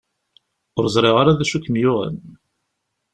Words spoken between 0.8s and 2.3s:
ẓriɣ ara d acu i kem-yuɣen.